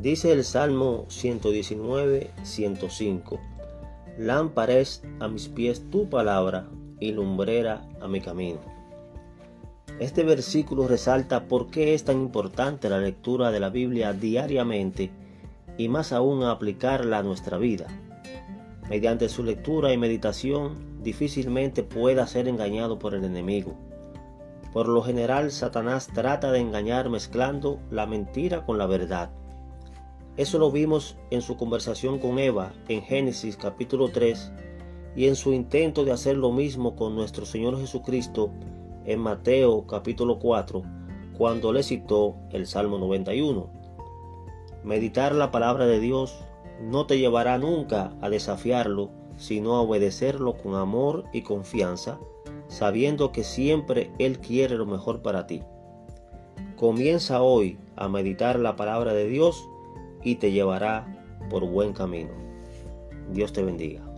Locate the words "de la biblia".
13.50-14.14